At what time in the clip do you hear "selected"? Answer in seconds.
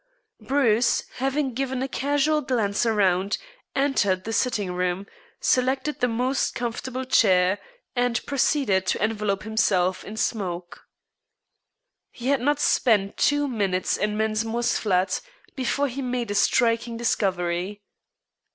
5.39-5.99